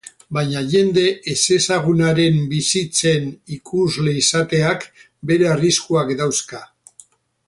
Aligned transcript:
Baina 0.35 0.61
jende 0.75 1.01
ezezagunaren 1.33 2.39
bizitzen 2.53 3.27
ikusle 3.57 4.15
izateak 4.23 4.87
bere 5.33 5.51
arriskuak 5.57 6.15
dauzka... 6.23 6.63